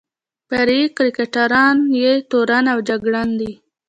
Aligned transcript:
فرعي 0.47 0.83
کرکټرونه 0.97 1.83
یې 2.01 2.13
تورن 2.31 2.65
او 2.73 2.79
جګړن 2.89 3.29
دي. 3.39 3.51